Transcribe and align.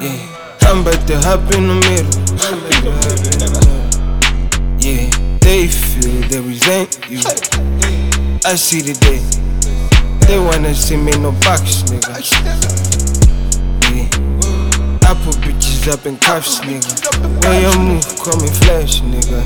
Yeah, 0.00 0.56
I'm 0.62 0.80
about 0.80 1.06
to 1.08 1.18
hop 1.20 1.52
in 1.52 1.68
the 1.68 1.74
middle. 1.76 2.20
Yeah, 4.80 5.10
they 5.40 5.68
feel 5.68 6.22
they 6.28 6.40
resent 6.40 6.98
you. 7.10 7.18
I 8.46 8.54
see 8.54 8.80
the 8.80 8.94
day. 8.98 9.20
They 10.26 10.38
wanna 10.38 10.74
see 10.74 10.96
me 10.96 11.12
in 11.12 11.22
no 11.22 11.32
box, 11.32 11.82
nigga. 11.84 12.16
Yeah. 13.92 14.08
I 15.06 15.14
put 15.22 15.36
bitches 15.44 15.92
up 15.92 16.06
in 16.06 16.16
cuffs, 16.16 16.60
nigga. 16.60 17.44
Where 17.44 17.60
you 17.60 17.78
move, 17.78 18.06
call 18.18 18.40
me 18.40 18.48
flash, 18.48 19.02
nigga. 19.02 19.44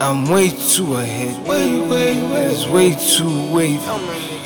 I'm 0.00 0.28
way 0.28 0.50
too 0.50 0.96
ahead. 0.96 1.46
Way, 1.46 1.78
way, 1.78 2.20
way. 2.26 2.46
It's 2.46 2.66
way 2.66 2.96
too 2.96 3.54
wavy. 3.54 4.41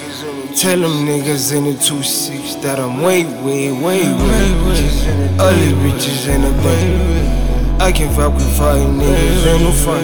Tell 0.57 0.81
them 0.81 1.05
niggas 1.05 1.55
in 1.55 1.65
the 1.65 1.73
2-6 1.73 2.63
that 2.63 2.81
I'm 2.81 3.03
way, 3.03 3.25
way, 3.45 3.71
way, 3.73 4.01
way. 4.01 4.41
All 5.39 5.53
these 5.53 5.77
bitches 5.85 6.29
in 6.35 6.41
the 6.41 6.51
bank. 6.65 7.83
I 7.83 7.93
can 7.93 8.09
fuck 8.17 8.33
with 8.33 8.57
five 8.57 8.81
niggas, 8.81 9.47
ain't 9.47 9.63
no 9.63 9.71
fun. 9.71 10.03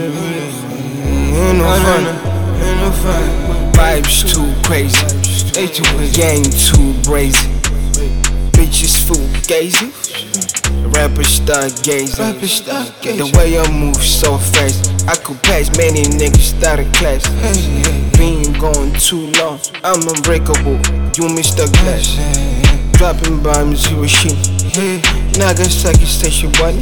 Ain't 1.33 1.57
no 1.57 1.65
fun, 1.65 2.05
ain't 2.61 2.81
no 2.85 2.91
fun. 3.01 3.73
Vibes 3.73 4.29
too 4.29 4.53
crazy, 4.69 5.01
they 5.53 5.69
too 5.73 5.89
gang 6.13 6.45
too 6.45 6.93
brazy. 7.09 7.49
Bitches 8.53 9.01
full 9.09 9.27
gazing. 9.49 9.91
Rappers 10.93 11.29
start 11.29 11.73
gazing. 11.83 12.23
Rappers 12.23 12.53
start 12.53 12.93
gazing. 13.01 13.33
The 13.33 13.39
way 13.39 13.59
I 13.59 13.71
move 13.73 13.97
so 13.97 14.37
fast, 14.37 15.09
I 15.09 15.17
could 15.17 15.43
pass 15.43 15.75
many 15.79 16.03
niggas 16.03 16.63
out 16.63 16.79
of 16.79 16.93
class. 16.93 17.27
Been 18.19 18.43
going 18.43 18.52
too 19.13 19.31
long, 19.43 19.61
I'm 19.85 20.01
unbreakable. 20.09 20.81
You 21.21 21.29
missed 21.37 21.59
the 21.59 21.69
glass. 21.85 22.17
Dropping 22.97 23.43
bombs, 23.43 23.85
Hiroshima. 23.85 24.41
Nagasaki 25.37 26.07
station 26.07 26.51
one. 26.57 26.81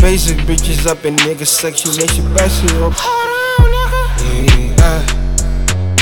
Basic 0.00 0.38
bitches 0.48 0.86
up 0.86 1.04
in 1.04 1.14
nigga 1.16 1.46
section, 1.46 1.90
they 1.92 2.06
should 2.06 2.24
pass 2.34 2.64
it 2.64 2.72
up. 2.80 2.94
I, 4.80 5.04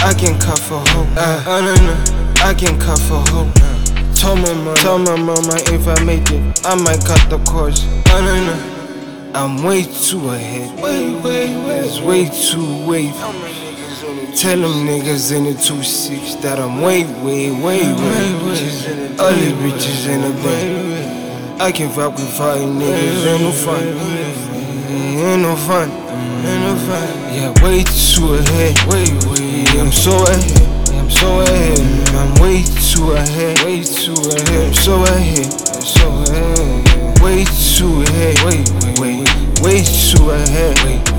I 0.06 0.14
can 0.14 0.38
cuff 0.38 0.70
a 0.70 0.78
hoe. 0.78 1.08
Uh, 1.16 1.42
I 1.48 1.60
don't 1.66 1.82
know. 1.82 1.98
I 2.44 2.55
can 2.55 2.78
cuff 2.78 3.10
a 3.10 3.18
hoe. 3.32 3.50
Tell 4.14 4.36
my 4.36 4.55
mama, 4.55 4.77
tell 4.77 5.00
my 5.00 5.16
mama 5.16 5.56
if 5.74 5.88
I 5.88 6.00
make 6.05 6.30
it, 6.30 6.64
I 6.64 6.77
might 6.77 7.05
cut 7.05 7.28
the 7.28 7.38
course. 7.50 7.84
I 8.06 8.20
don't 8.24 8.46
know. 8.46 9.32
I'm 9.34 9.64
way 9.64 9.82
too 9.82 10.30
ahead. 10.30 10.80
Way, 10.80 11.12
way, 11.16 11.56
way. 11.66 11.80
It's 11.80 11.98
way 12.00 12.27
too 12.30 12.86
wavy. 12.86 13.53
Tell 13.94 14.58
them 14.58 14.86
niggas 14.88 15.30
in 15.30 15.44
the 15.44 15.52
2-6 15.52 16.42
that 16.42 16.58
I'm 16.58 16.80
way, 16.80 17.04
way, 17.22 17.52
way, 17.52 17.78
way. 17.94 18.26
These 18.58 19.54
bitches 19.62 20.08
in 20.08 20.20
the 20.22 20.30
bank. 20.42 21.60
I 21.60 21.70
can 21.70 21.88
fuck 21.90 22.16
with 22.16 22.28
five 22.36 22.58
niggas, 22.58 23.24
ain't 23.24 23.42
no 23.42 23.52
fun. 23.52 23.82
Ain't 24.90 25.42
no 25.42 25.54
fun, 25.54 25.90
ain't 25.92 26.62
no 26.66 26.74
fun. 26.74 27.08
Yeah, 27.32 27.54
way 27.62 27.84
too 27.84 28.34
ahead. 28.34 28.74
Way, 28.90 29.06
way. 29.30 29.64
I'm 29.78 29.92
so 29.92 30.10
ahead. 30.26 30.90
I'm 30.98 31.08
so 31.08 31.40
ahead. 31.42 31.78
I'm 32.16 32.34
way 32.42 32.64
too 32.64 33.12
ahead. 33.12 33.60
Way 33.62 33.84
too 33.84 34.12
ahead. 34.12 34.66
I'm 34.66 34.74
so 34.74 35.04
ahead. 35.04 35.46
I'm 35.70 35.82
so 35.86 36.08
ahead. 36.32 37.22
Way 37.22 37.44
too 37.44 38.02
ahead. 38.02 38.42
Wait, 38.42 38.66
wait, 38.98 39.28
way 39.62 39.84
too 39.84 40.30
ahead. 40.30 40.78
Yeah. 40.78 41.14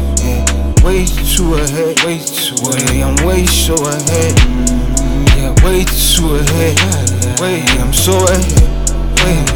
Way 0.86 1.08
too 1.08 1.56
ahead. 1.56 2.00
Way 2.06 2.20
too 2.20 2.56
ahead. 2.70 3.02
I'm 3.02 3.26
way 3.26 3.44
so 3.48 3.74
ahead. 3.74 4.38
Yeah, 5.36 5.50
way 5.66 5.84
too 5.84 6.36
ahead. 6.36 6.78
Wait, 7.42 7.66
I'm 7.82 7.92
so 7.92 8.14
ahead. 8.28 8.70
Wait, 9.26 9.50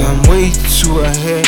I'm 0.00 0.22
way 0.30 0.50
too 0.72 1.00
ahead. 1.00 1.46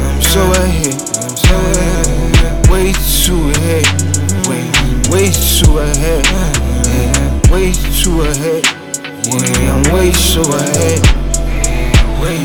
I'm 0.00 0.22
so 0.22 0.40
ahead. 0.52 0.96
I'm 1.20 1.36
so 1.36 1.56
ahead. 1.76 2.70
Way 2.70 2.92
too 2.94 3.50
ahead. 3.50 3.86
Wait, 4.48 4.68
way 5.12 5.30
too 5.30 5.78
ahead. 5.78 6.24
Way 7.52 7.72
too 8.00 8.22
ahead. 8.22 8.64
Yeah, 9.26 9.74
I'm 9.74 9.92
way 9.92 10.10
so 10.10 10.40
ahead. 10.40 11.02
Way 12.22 12.38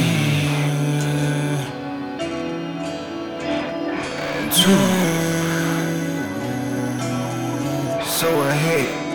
too 4.52 5.07
so 8.18 8.42
I 8.42 8.52
hate 8.52 9.07